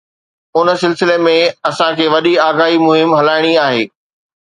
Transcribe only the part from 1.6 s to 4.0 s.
اسان کي وڏي آگاهي مهم هلائڻي آهي.